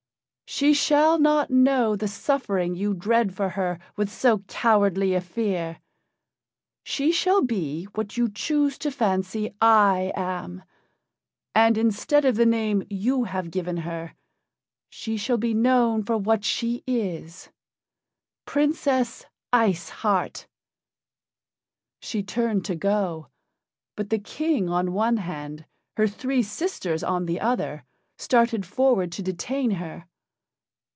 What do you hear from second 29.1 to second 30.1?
to detain her.